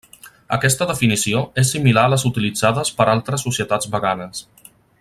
Aquesta 0.55 0.85
definició 0.91 1.41
és 1.63 1.73
similar 1.75 2.05
a 2.09 2.11
les 2.13 2.25
utilitzades 2.31 2.93
per 3.01 3.07
altres 3.17 3.47
societats 3.49 3.93
veganes. 3.99 4.43